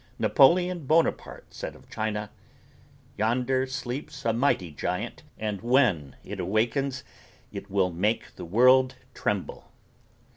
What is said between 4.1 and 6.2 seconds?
a mighty giant and when